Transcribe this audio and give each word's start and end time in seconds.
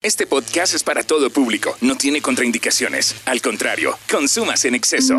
Este 0.00 0.28
podcast 0.28 0.74
es 0.74 0.84
para 0.84 1.02
todo 1.02 1.28
público, 1.28 1.76
no 1.80 1.96
tiene 1.96 2.22
contraindicaciones. 2.22 3.16
Al 3.24 3.42
contrario, 3.42 3.98
consumas 4.08 4.64
en 4.64 4.76
exceso. 4.76 5.18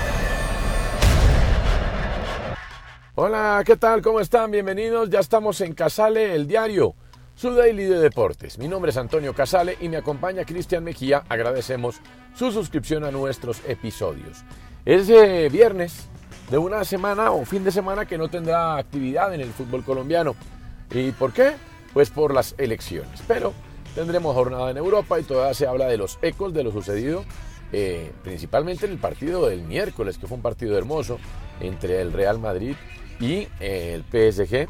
Hola, 3.23 3.61
¿qué 3.63 3.77
tal? 3.77 4.01
¿Cómo 4.01 4.19
están? 4.19 4.49
Bienvenidos. 4.49 5.07
Ya 5.11 5.19
estamos 5.19 5.61
en 5.61 5.75
Casale, 5.75 6.33
el 6.33 6.47
diario, 6.47 6.95
su 7.35 7.53
daily 7.53 7.83
de 7.83 7.99
deportes. 7.99 8.57
Mi 8.57 8.67
nombre 8.67 8.89
es 8.89 8.97
Antonio 8.97 9.35
Casale 9.35 9.77
y 9.79 9.89
me 9.89 9.97
acompaña 9.97 10.43
Cristian 10.43 10.83
Mejía. 10.83 11.21
Agradecemos 11.29 12.01
su 12.33 12.51
suscripción 12.51 13.03
a 13.03 13.11
nuestros 13.11 13.61
episodios. 13.67 14.43
Es 14.85 15.07
eh, 15.07 15.49
viernes 15.51 16.07
de 16.49 16.57
una 16.57 16.83
semana 16.83 17.29
o 17.29 17.45
fin 17.45 17.63
de 17.63 17.71
semana 17.71 18.07
que 18.07 18.17
no 18.17 18.27
tendrá 18.27 18.77
actividad 18.77 19.31
en 19.35 19.41
el 19.41 19.51
fútbol 19.51 19.83
colombiano. 19.83 20.35
¿Y 20.89 21.11
por 21.11 21.31
qué? 21.31 21.51
Pues 21.93 22.09
por 22.09 22.33
las 22.33 22.55
elecciones. 22.57 23.21
Pero 23.27 23.53
tendremos 23.93 24.33
jornada 24.33 24.71
en 24.71 24.77
Europa 24.77 25.19
y 25.19 25.23
todavía 25.25 25.53
se 25.53 25.67
habla 25.67 25.85
de 25.85 25.97
los 25.97 26.17
ecos 26.23 26.55
de 26.55 26.63
lo 26.63 26.71
sucedido, 26.71 27.23
eh, 27.71 28.13
principalmente 28.23 28.87
en 28.87 28.93
el 28.93 28.97
partido 28.97 29.47
del 29.47 29.61
miércoles, 29.61 30.17
que 30.17 30.25
fue 30.25 30.37
un 30.37 30.41
partido 30.41 30.75
hermoso 30.75 31.19
entre 31.59 32.01
el 32.01 32.13
Real 32.13 32.39
Madrid 32.39 32.75
y 33.21 33.47
eh, 33.59 33.93
el 33.93 34.03
PSG. 34.03 34.67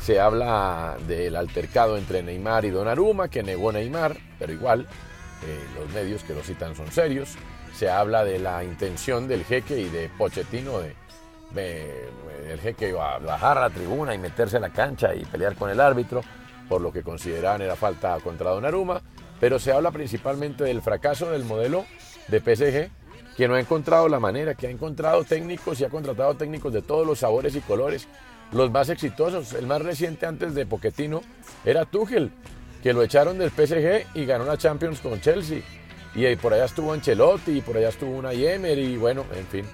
Se 0.00 0.20
habla 0.20 0.96
del 1.08 1.34
altercado 1.34 1.96
entre 1.96 2.22
Neymar 2.22 2.64
y 2.66 2.70
Donnarumma, 2.70 3.28
que 3.28 3.42
negó 3.42 3.72
Neymar, 3.72 4.16
pero 4.38 4.52
igual 4.52 4.82
eh, 4.82 5.58
los 5.80 5.90
medios 5.94 6.22
que 6.24 6.34
lo 6.34 6.42
citan 6.42 6.76
son 6.76 6.92
serios. 6.92 7.30
Se 7.74 7.90
habla 7.90 8.22
de 8.24 8.38
la 8.38 8.62
intención 8.62 9.26
del 9.26 9.44
jeque 9.44 9.78
y 9.80 9.88
de 9.88 10.10
Pochettino 10.18 10.78
de, 10.80 10.94
de- 11.54 12.08
el 12.52 12.60
jeque 12.60 12.90
iba 12.90 13.14
a 13.14 13.18
bajar 13.18 13.56
a 13.58 13.62
la 13.62 13.70
tribuna 13.70 14.14
y 14.14 14.18
meterse 14.18 14.56
en 14.56 14.62
la 14.62 14.70
cancha 14.70 15.14
y 15.14 15.24
pelear 15.24 15.54
con 15.56 15.70
el 15.70 15.80
árbitro, 15.80 16.20
por 16.68 16.82
lo 16.82 16.92
que 16.92 17.02
consideraban 17.02 17.62
era 17.62 17.74
falta 17.74 18.18
contra 18.22 18.50
Donnarumma. 18.50 19.00
Pero 19.40 19.58
se 19.58 19.72
habla 19.72 19.90
principalmente 19.90 20.64
del 20.64 20.82
fracaso 20.82 21.30
del 21.30 21.44
modelo 21.44 21.86
de 22.28 22.40
PSG, 22.40 22.90
que 23.36 23.48
no 23.48 23.54
ha 23.54 23.60
encontrado 23.60 24.08
la 24.08 24.20
manera, 24.20 24.54
que 24.54 24.66
ha 24.66 24.70
encontrado 24.70 25.24
técnicos 25.24 25.80
y 25.80 25.84
ha 25.84 25.88
contratado 25.88 26.34
técnicos 26.34 26.72
de 26.72 26.82
todos 26.82 27.06
los 27.06 27.18
sabores 27.18 27.56
y 27.56 27.60
colores. 27.60 28.08
Los 28.52 28.70
más 28.70 28.88
exitosos, 28.88 29.52
el 29.54 29.66
más 29.66 29.82
reciente 29.82 30.26
antes 30.26 30.54
de 30.54 30.66
Pochettino, 30.66 31.22
era 31.64 31.84
Tuchel, 31.84 32.30
que 32.82 32.92
lo 32.92 33.02
echaron 33.02 33.38
del 33.38 33.50
PSG 33.50 34.06
y 34.14 34.24
ganó 34.26 34.44
la 34.44 34.56
Champions 34.56 35.00
con 35.00 35.20
Chelsea. 35.20 35.62
Y 36.14 36.36
por 36.36 36.54
allá 36.54 36.66
estuvo 36.66 36.92
Ancelotti, 36.92 37.58
y 37.58 37.60
por 37.60 37.76
allá 37.76 37.88
estuvo 37.88 38.12
una 38.12 38.32
Emery, 38.32 38.94
y 38.94 38.96
bueno, 38.96 39.24
en 39.34 39.46
fin, 39.46 39.64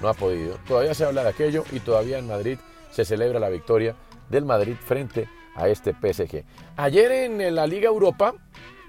no 0.00 0.08
ha 0.08 0.14
podido. 0.14 0.56
Todavía 0.66 0.94
se 0.94 1.04
habla 1.04 1.22
de 1.22 1.28
aquello 1.28 1.64
y 1.72 1.80
todavía 1.80 2.18
en 2.18 2.26
Madrid 2.26 2.58
se 2.90 3.04
celebra 3.04 3.38
la 3.38 3.50
victoria 3.50 3.94
del 4.30 4.46
Madrid 4.46 4.76
frente 4.82 5.28
a 5.54 5.68
este 5.68 5.92
PSG. 5.92 6.44
Ayer 6.76 7.12
en 7.12 7.54
la 7.54 7.66
Liga 7.66 7.88
Europa 7.88 8.34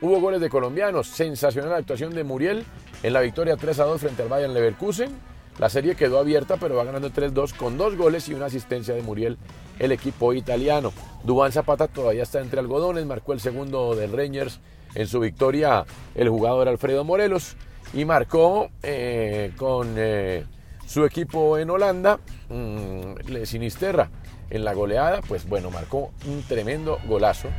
hubo 0.02 0.20
goles 0.20 0.42
de 0.42 0.50
colombianos, 0.50 1.08
sensacional 1.08 1.74
actuación 1.74 2.14
de 2.14 2.24
Muriel 2.24 2.66
en 3.04 3.14
la 3.14 3.22
victoria 3.22 3.56
3 3.56 3.80
a 3.80 3.84
2 3.86 4.02
frente 4.02 4.24
al 4.24 4.30
Bayern 4.30 4.54
Leverkusen. 4.54 5.12
La 5.60 5.70
serie 5.70 5.96
quedó 5.96 6.20
abierta, 6.20 6.58
pero 6.58 6.76
va 6.76 6.84
ganando 6.84 7.12
3-2 7.12 7.56
con 7.56 7.78
dos 7.78 7.96
goles 7.96 8.28
y 8.30 8.34
una 8.34 8.48
asistencia 8.48 8.96
de 8.96 9.02
Muriel, 9.02 9.38
el 9.80 9.92
equipo 9.92 10.34
italiano. 10.34 10.92
Dubán 11.24 11.52
Zapata 11.52 11.88
todavía 11.88 12.24
está 12.24 12.42
entre 12.42 12.60
algodones, 12.60 13.06
marcó 13.06 13.34
el 13.34 13.40
segundo 13.40 13.96
del 13.96 14.12
Rangers 14.12 14.60
en 14.96 15.08
su 15.08 15.20
victoria 15.20 15.86
el 16.16 16.30
jugador 16.30 16.68
Alfredo 16.68 17.04
Morelos 17.04 17.56
y 17.94 18.06
marcó 18.06 18.70
eh, 18.82 19.52
con 19.58 19.96
eh, 19.98 20.46
su 20.88 21.06
equipo 21.06 21.58
en 21.58 21.70
Holanda, 21.70 22.20
mm, 22.50 23.28
Le 23.28 23.46
Sinisterra, 23.46 24.10
en 24.50 24.66
la 24.66 24.74
goleada, 24.74 25.22
pues 25.22 25.48
bueno, 25.48 25.70
marcó 25.70 26.12
un 26.28 26.44
tremendo 26.44 27.00
golazo 27.08 27.50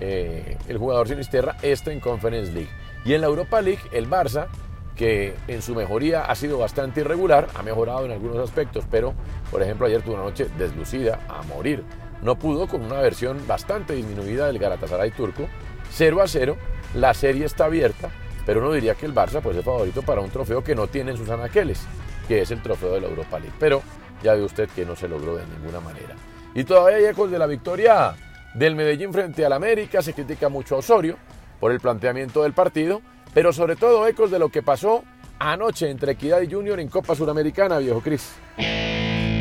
eh, 0.00 0.56
el 0.68 0.78
jugador 0.78 1.08
Sinisterra, 1.08 1.56
esto 1.62 1.90
en 1.90 2.00
Conference 2.00 2.52
League. 2.52 2.70
Y 3.04 3.14
en 3.14 3.20
la 3.20 3.26
Europa 3.26 3.60
League, 3.60 3.82
el 3.92 4.08
Barça, 4.08 4.48
que 4.96 5.34
en 5.48 5.62
su 5.62 5.74
mejoría 5.74 6.24
ha 6.24 6.34
sido 6.34 6.58
bastante 6.58 7.00
irregular, 7.00 7.48
ha 7.54 7.62
mejorado 7.62 8.04
en 8.04 8.12
algunos 8.12 8.38
aspectos, 8.38 8.84
pero 8.90 9.14
por 9.50 9.62
ejemplo 9.62 9.86
ayer 9.86 10.02
tuvo 10.02 10.14
una 10.14 10.24
noche 10.24 10.48
deslucida 10.56 11.20
a 11.28 11.42
morir. 11.42 11.82
No 12.22 12.38
pudo 12.38 12.68
con 12.68 12.82
una 12.82 13.00
versión 13.00 13.46
bastante 13.46 13.94
disminuida 13.94 14.46
del 14.46 14.58
Galatasaray 14.58 15.10
turco, 15.10 15.48
0 15.90 16.22
a 16.22 16.28
0, 16.28 16.56
la 16.94 17.12
serie 17.12 17.44
está 17.44 17.66
abierta, 17.66 18.10
pero 18.46 18.60
uno 18.60 18.72
diría 18.72 18.94
que 18.94 19.06
el 19.06 19.14
Barça 19.14 19.40
pues, 19.42 19.56
es 19.56 19.64
favorito 19.64 20.02
para 20.02 20.20
un 20.20 20.30
trofeo 20.30 20.62
que 20.62 20.74
no 20.74 20.86
tiene 20.86 21.10
en 21.10 21.16
sus 21.16 21.28
anaqueles, 21.28 21.80
que 22.28 22.40
es 22.40 22.50
el 22.50 22.62
trofeo 22.62 22.92
de 22.92 23.00
la 23.00 23.08
Europa 23.08 23.38
League. 23.38 23.54
Pero 23.58 23.82
ya 24.22 24.34
ve 24.34 24.42
usted 24.42 24.68
que 24.70 24.84
no 24.84 24.96
se 24.96 25.08
logró 25.08 25.36
de 25.36 25.44
ninguna 25.46 25.80
manera. 25.80 26.14
Y 26.54 26.64
todavía 26.64 26.98
hay 26.98 27.04
ecos 27.06 27.30
de 27.30 27.38
la 27.38 27.46
victoria 27.46 28.14
del 28.54 28.76
Medellín 28.76 29.12
frente 29.12 29.44
al 29.44 29.52
América, 29.52 30.02
se 30.02 30.12
critica 30.14 30.48
mucho 30.48 30.76
a 30.76 30.78
Osorio 30.78 31.16
por 31.60 31.72
el 31.72 31.80
planteamiento 31.80 32.42
del 32.42 32.52
partido, 32.52 33.02
pero 33.32 33.52
sobre 33.52 33.76
todo 33.76 34.06
ecos 34.06 34.30
de 34.30 34.38
lo 34.38 34.48
que 34.48 34.62
pasó 34.62 35.04
anoche 35.38 35.90
entre 35.90 36.12
Equidad 36.12 36.40
y 36.42 36.50
Junior 36.52 36.78
en 36.80 36.88
Copa 36.88 37.14
Suramericana, 37.14 37.78
viejo 37.78 38.00
Cris. 38.00 38.34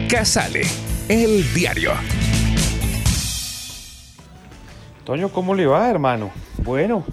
Casale, 0.09 0.62
el 1.09 1.53
diario. 1.53 1.91
Toño, 5.03 5.30
¿cómo 5.30 5.53
le 5.53 5.66
va, 5.66 5.90
hermano? 5.90 6.31
Bueno, 6.59 7.03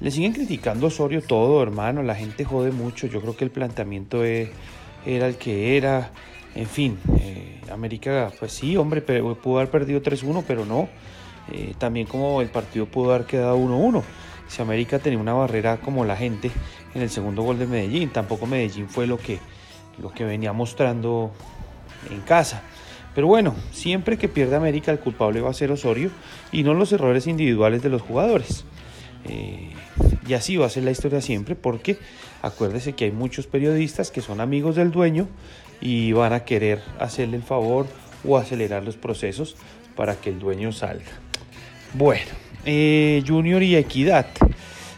le 0.00 0.10
siguen 0.10 0.32
criticando 0.32 0.86
a 0.86 0.88
Osorio 0.88 1.22
todo, 1.22 1.62
hermano. 1.62 2.02
La 2.02 2.14
gente 2.14 2.44
jode 2.44 2.72
mucho. 2.72 3.06
Yo 3.06 3.20
creo 3.22 3.36
que 3.36 3.44
el 3.44 3.50
planteamiento 3.50 4.24
e- 4.24 4.52
era 5.06 5.26
el 5.26 5.36
que 5.36 5.76
era. 5.78 6.10
En 6.56 6.66
fin, 6.66 6.98
eh, 7.20 7.60
América, 7.70 8.32
pues 8.38 8.52
sí, 8.52 8.78
hombre, 8.78 9.02
pudo 9.02 9.58
haber 9.58 9.70
perdido 9.70 10.00
3-1, 10.00 10.42
pero 10.46 10.64
no. 10.64 10.88
Eh, 11.52 11.74
también 11.78 12.06
como 12.06 12.40
el 12.40 12.48
partido 12.48 12.86
pudo 12.86 13.12
haber 13.12 13.26
quedado 13.26 13.58
1-1. 13.58 14.02
Si 14.48 14.62
América 14.62 14.98
tenía 14.98 15.18
una 15.18 15.34
barrera 15.34 15.76
como 15.76 16.06
la 16.06 16.16
gente 16.16 16.50
en 16.94 17.02
el 17.02 17.10
segundo 17.10 17.42
gol 17.42 17.58
de 17.58 17.66
Medellín, 17.66 18.08
tampoco 18.08 18.46
Medellín 18.46 18.88
fue 18.88 19.06
lo 19.06 19.18
que, 19.18 19.38
lo 20.00 20.12
que 20.12 20.24
venía 20.24 20.54
mostrando 20.54 21.30
en 22.10 22.20
casa. 22.22 22.62
Pero 23.14 23.26
bueno, 23.26 23.54
siempre 23.70 24.16
que 24.16 24.28
pierde 24.28 24.56
América 24.56 24.92
el 24.92 24.98
culpable 24.98 25.42
va 25.42 25.50
a 25.50 25.54
ser 25.54 25.70
Osorio 25.72 26.10
y 26.52 26.62
no 26.62 26.72
los 26.72 26.90
errores 26.92 27.26
individuales 27.26 27.82
de 27.82 27.90
los 27.90 28.00
jugadores. 28.00 28.64
Eh, 29.24 29.72
y 30.26 30.34
así 30.34 30.56
va 30.56 30.66
a 30.66 30.70
ser 30.70 30.84
la 30.84 30.90
historia 30.90 31.20
siempre 31.20 31.54
porque 31.54 31.98
acuérdese 32.46 32.94
que 32.94 33.06
hay 33.06 33.12
muchos 33.12 33.46
periodistas 33.46 34.10
que 34.10 34.20
son 34.20 34.40
amigos 34.40 34.76
del 34.76 34.90
dueño 34.90 35.28
y 35.80 36.12
van 36.12 36.32
a 36.32 36.44
querer 36.44 36.82
hacerle 36.98 37.36
el 37.36 37.42
favor 37.42 37.86
o 38.26 38.38
acelerar 38.38 38.84
los 38.84 38.96
procesos 38.96 39.56
para 39.94 40.16
que 40.16 40.30
el 40.30 40.38
dueño 40.38 40.72
salga. 40.72 41.12
Bueno, 41.94 42.30
eh, 42.64 43.22
Junior 43.26 43.62
y 43.62 43.76
Equidad. 43.76 44.26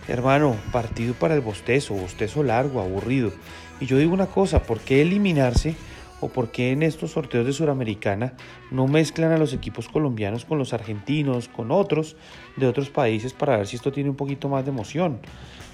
Hermano, 0.08 0.56
partido 0.72 1.14
para 1.14 1.34
el 1.34 1.40
bostezo, 1.40 1.94
bostezo 1.94 2.42
largo, 2.42 2.80
aburrido. 2.80 3.32
Y 3.80 3.86
yo 3.86 3.98
digo 3.98 4.14
una 4.14 4.26
cosa, 4.26 4.62
¿por 4.62 4.80
qué 4.80 5.02
eliminarse 5.02 5.74
o 6.20 6.28
por 6.28 6.50
qué 6.50 6.72
en 6.72 6.82
estos 6.82 7.12
sorteos 7.12 7.46
de 7.46 7.52
Suramericana 7.52 8.34
no 8.70 8.86
mezclan 8.86 9.32
a 9.32 9.38
los 9.38 9.52
equipos 9.52 9.88
colombianos 9.88 10.44
con 10.44 10.58
los 10.58 10.72
argentinos, 10.72 11.48
con 11.48 11.70
otros 11.70 12.16
de 12.56 12.66
otros 12.66 12.90
países 12.90 13.32
para 13.32 13.56
ver 13.56 13.66
si 13.66 13.76
esto 13.76 13.92
tiene 13.92 14.10
un 14.10 14.16
poquito 14.16 14.48
más 14.48 14.64
de 14.64 14.70
emoción? 14.70 15.18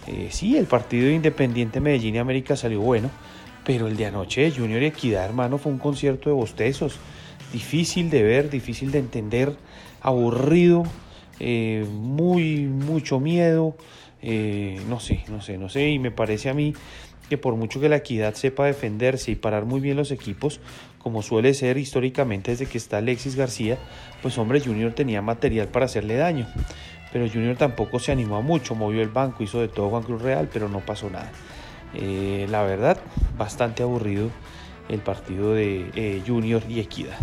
Eh, 0.07 0.29
sí, 0.31 0.57
el 0.57 0.67
partido 0.67 1.07
de 1.07 1.15
Independiente 1.15 1.81
Medellín 1.81 2.15
y 2.15 2.19
América 2.19 2.57
salió 2.57 2.81
bueno, 2.81 3.11
pero 3.65 3.87
el 3.87 3.97
de 3.97 4.07
anoche 4.07 4.43
de 4.43 4.51
Junior 4.51 4.83
y 4.83 4.87
Equidad, 4.87 5.25
hermano, 5.25 5.57
fue 5.59 5.73
un 5.73 5.79
concierto 5.79 6.29
de 6.29 6.35
bostezos. 6.35 6.99
Difícil 7.53 8.11
de 8.11 8.23
ver, 8.23 8.51
difícil 8.51 8.91
de 8.91 8.99
entender, 8.99 9.57
aburrido, 10.03 10.83
eh, 11.41 11.87
muy, 11.91 12.67
mucho 12.67 13.21
miedo. 13.21 13.77
eh, 14.27 14.81
no 14.89 15.01
sé, 15.01 15.23
no 15.29 15.43
sé, 15.43 15.59
no 15.59 15.69
sé. 15.69 15.91
Y 15.91 15.99
me 15.99 16.11
parece 16.11 16.49
a 16.49 16.55
mí 16.55 16.75
que 17.29 17.39
por 17.39 17.57
mucho 17.57 17.81
que 17.81 17.89
la 17.89 17.97
equidad 17.97 18.35
sepa 18.35 18.67
defenderse 18.67 19.31
y 19.31 19.35
parar 19.35 19.65
muy 19.65 19.81
bien 19.81 19.97
los 19.97 20.11
equipos, 20.11 20.61
como 20.99 21.23
suele 21.23 21.55
ser 21.55 21.77
históricamente 21.77 22.51
desde 22.51 22.67
que 22.67 22.79
está 22.79 22.99
Alexis 22.99 23.37
García, 23.37 23.79
pues 24.23 24.39
hombre, 24.39 24.61
Junior 24.61 24.93
tenía 24.93 25.23
material 25.23 25.69
para 25.69 25.87
hacerle 25.87 26.17
daño. 26.17 26.47
Pero 27.13 27.29
Junior 27.29 27.57
tampoco 27.57 27.99
se 27.99 28.11
animó 28.11 28.43
mucho, 28.43 28.75
movió 28.75 29.03
el 29.03 29.09
banco, 29.09 29.45
hizo 29.45 29.61
de 29.61 29.69
todo 29.69 29.91
Juan 29.91 30.03
Cruz 30.03 30.23
Real, 30.23 30.49
pero 30.53 30.69
no 30.69 30.81
pasó 30.81 31.11
nada. 31.11 31.31
Eh, 31.95 32.47
la 32.51 32.63
verdad, 32.63 32.99
bastante 33.39 33.83
aburrido 33.83 34.31
el 34.89 35.01
partido 35.01 35.55
de 35.55 35.91
eh, 35.95 36.23
Junior 36.27 36.63
y 36.69 36.81
Equidad. 36.81 37.19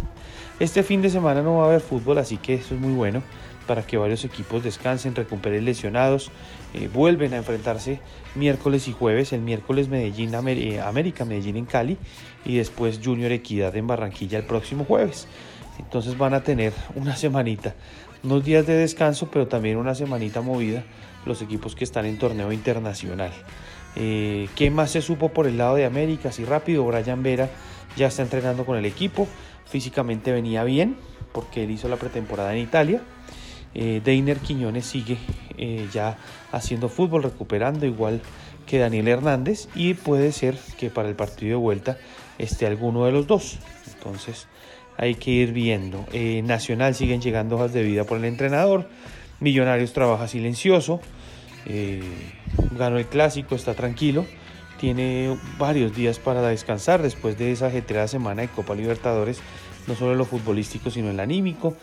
Este 0.61 0.83
fin 0.83 1.01
de 1.01 1.09
semana 1.09 1.41
no 1.41 1.57
va 1.57 1.63
a 1.63 1.67
haber 1.69 1.81
fútbol, 1.81 2.19
así 2.19 2.37
que 2.37 2.53
eso 2.53 2.75
es 2.75 2.79
muy 2.79 2.93
bueno. 2.93 3.23
para 3.65 3.83
que 3.83 3.97
varios 3.97 4.25
equipos 4.25 4.63
descansen, 4.63 5.15
recuperen 5.15 5.65
lesionados, 5.65 6.29
eh, 6.73 6.89
vuelven 6.93 7.33
a 7.33 7.37
enfrentarse 7.37 7.99
miércoles 8.35 8.87
y 8.87 8.91
jueves, 8.91 9.33
el 9.33 9.41
miércoles 9.41 9.87
Medellín, 9.87 10.33
eh, 10.33 10.81
América, 10.81 11.25
Medellín 11.25 11.55
en 11.55 11.65
Cali 11.65 11.97
y 12.43 12.57
después 12.57 12.99
Junior 13.03 13.31
Equidad 13.31 13.75
en 13.75 13.87
Barranquilla 13.87 14.39
el 14.39 14.45
próximo 14.45 14.83
jueves. 14.83 15.27
Entonces 15.79 16.17
van 16.17 16.33
a 16.33 16.43
tener 16.43 16.73
una 16.95 17.15
semanita, 17.15 17.73
unos 18.23 18.43
días 18.43 18.67
de 18.67 18.75
descanso, 18.75 19.29
pero 19.31 19.47
también 19.47 19.77
una 19.77 19.95
semanita 19.95 20.41
movida 20.41 20.83
los 21.25 21.41
equipos 21.41 21.73
que 21.73 21.85
están 21.85 22.05
en 22.05 22.19
torneo 22.19 22.51
internacional. 22.51 23.31
Eh, 23.95 24.47
¿Qué 24.55 24.71
más 24.71 24.91
se 24.91 25.01
supo 25.01 25.29
por 25.29 25.47
el 25.47 25.57
lado 25.57 25.75
de 25.75 25.85
América? 25.85 26.29
Así 26.29 26.45
rápido, 26.45 26.85
Brian 26.85 27.23
Vera 27.23 27.49
ya 27.95 28.07
está 28.07 28.21
entrenando 28.21 28.65
con 28.65 28.77
el 28.77 28.85
equipo, 28.85 29.27
físicamente 29.65 30.31
venía 30.31 30.63
bien 30.63 30.95
porque 31.31 31.63
él 31.63 31.71
hizo 31.71 31.87
la 31.87 31.97
pretemporada 31.97 32.53
en 32.53 32.59
Italia. 32.61 33.01
Eh, 33.73 34.01
Deiner 34.03 34.37
Quiñones 34.39 34.85
sigue 34.85 35.17
eh, 35.57 35.87
ya 35.93 36.17
haciendo 36.51 36.89
fútbol, 36.89 37.23
recuperando 37.23 37.85
igual 37.85 38.21
que 38.65 38.79
Daniel 38.79 39.07
Hernández 39.07 39.69
y 39.75 39.93
puede 39.93 40.31
ser 40.31 40.57
que 40.77 40.89
para 40.89 41.09
el 41.09 41.15
partido 41.15 41.51
de 41.51 41.55
vuelta 41.55 41.97
esté 42.37 42.65
alguno 42.65 43.05
de 43.05 43.11
los 43.11 43.27
dos. 43.27 43.59
Entonces 43.93 44.47
hay 44.97 45.15
que 45.15 45.31
ir 45.31 45.53
viendo. 45.53 46.05
Eh, 46.11 46.41
Nacional 46.43 46.95
siguen 46.95 47.21
llegando 47.21 47.55
hojas 47.55 47.73
de 47.73 47.83
vida 47.83 48.03
por 48.03 48.17
el 48.17 48.25
entrenador. 48.25 48.89
Millonarios 49.39 49.93
trabaja 49.93 50.27
silencioso. 50.27 50.99
Ganó 52.77 52.97
el 52.97 53.05
clásico, 53.05 53.55
está 53.55 53.73
tranquilo. 53.73 54.25
Tiene 54.79 55.37
varios 55.59 55.95
días 55.95 56.17
para 56.17 56.41
descansar 56.47 57.01
después 57.01 57.37
de 57.37 57.51
esa 57.51 57.67
ajetreada 57.67 58.07
semana 58.07 58.41
de 58.41 58.47
Copa 58.47 58.73
Libertadores, 58.73 59.39
no 59.87 59.95
solo 59.95 60.13
en 60.13 60.17
lo 60.17 60.25
futbolístico, 60.25 60.89
sino 60.89 61.07
en 61.07 61.13
el 61.13 61.19
anímico. 61.19 61.75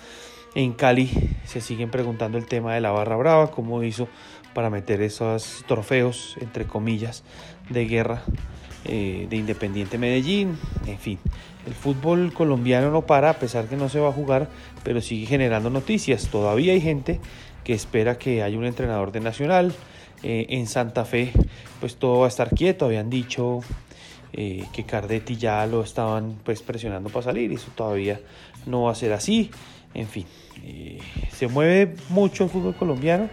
En 0.55 0.73
Cali 0.73 1.37
se 1.45 1.61
siguen 1.61 1.91
preguntando 1.91 2.39
el 2.39 2.47
tema 2.47 2.75
de 2.75 2.81
la 2.81 2.91
barra 2.91 3.17
brava, 3.17 3.51
cómo 3.51 3.83
hizo 3.83 4.09
para 4.55 4.71
meter 4.71 5.03
esos 5.03 5.65
trofeos, 5.69 6.37
entre 6.41 6.67
comillas, 6.67 7.23
de 7.69 7.85
guerra 7.87 8.23
eh, 8.85 9.27
de 9.31 9.37
Independiente 9.37 9.99
Medellín. 9.99 10.59
En 10.87 10.99
fin, 10.99 11.19
el 11.67 11.75
fútbol 11.75 12.33
colombiano 12.33 12.91
no 12.91 13.03
para, 13.03 13.31
a 13.31 13.35
pesar 13.35 13.67
que 13.67 13.77
no 13.77 13.89
se 13.89 14.01
va 14.01 14.09
a 14.09 14.13
jugar, 14.13 14.49
pero 14.83 15.01
sigue 15.01 15.27
generando 15.27 15.71
noticias. 15.71 16.29
Todavía 16.29 16.73
hay 16.73 16.81
gente 16.81 17.21
que 17.65 17.75
espera 17.75 18.19
que 18.19 18.43
haya 18.43 18.57
un 18.57 18.65
entrenador 18.65 19.13
de 19.13 19.21
Nacional. 19.21 19.75
Eh, 20.25 20.47
en 20.51 20.67
Santa 20.67 21.05
Fe, 21.05 21.31
pues 21.79 21.97
todo 21.97 22.21
va 22.21 22.27
a 22.27 22.29
estar 22.29 22.51
quieto. 22.51 22.87
Habían 22.87 23.09
dicho 23.09 23.61
eh, 24.33 24.65
que 24.73 24.85
Cardetti 24.85 25.37
ya 25.37 25.65
lo 25.67 25.83
estaban 25.83 26.39
pues 26.45 26.61
presionando 26.63 27.09
para 27.09 27.25
salir 27.25 27.53
y 27.53 27.55
eso 27.55 27.71
todavía 27.75 28.21
no 28.67 28.85
va 28.85 28.93
a 28.93 28.95
ser 28.97 29.13
así. 29.13 29.51
En 29.95 30.09
fin, 30.09 30.27
eh, 30.65 30.99
se 31.33 31.47
mueve 31.47 31.95
mucho 32.09 32.45
el 32.45 32.51
fútbol 32.51 32.75
colombiano 32.75 33.29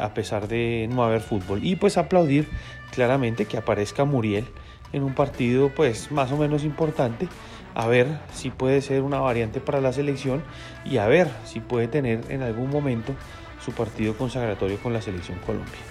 a 0.00 0.14
pesar 0.14 0.48
de 0.48 0.88
no 0.90 1.04
haber 1.04 1.20
fútbol. 1.20 1.62
Y 1.62 1.76
pues 1.76 1.98
aplaudir 1.98 2.48
claramente 2.92 3.44
que 3.44 3.58
aparezca 3.58 4.06
Muriel 4.06 4.46
en 4.94 5.02
un 5.02 5.14
partido 5.14 5.68
pues 5.68 6.10
más 6.10 6.32
o 6.32 6.38
menos 6.38 6.64
importante. 6.64 7.28
A 7.74 7.86
ver 7.86 8.06
si 8.32 8.48
puede 8.48 8.80
ser 8.80 9.02
una 9.02 9.20
variante 9.20 9.60
para 9.60 9.82
la 9.82 9.92
selección 9.92 10.42
y 10.86 10.96
a 10.96 11.06
ver 11.08 11.28
si 11.44 11.60
puede 11.60 11.88
tener 11.88 12.24
en 12.30 12.40
algún 12.40 12.70
momento 12.70 13.14
su 13.66 13.72
partido 13.72 14.16
consagratorio 14.16 14.78
con 14.78 14.92
la 14.92 15.02
selección 15.02 15.40
Colombia. 15.40 15.82